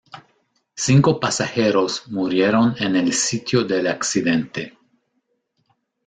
[0.73, 4.75] Cinco pasajeros murieron en el sitio del accidente.